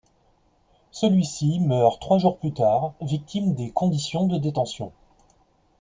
Celui 0.89 1.23
ci 1.23 1.59
meurt 1.59 2.01
trois 2.01 2.17
jours 2.17 2.39
plus 2.39 2.51
tard, 2.51 2.93
victime 3.01 3.53
des 3.53 3.69
conditions 3.69 4.25
de 4.25 4.39
détention. 4.39 4.91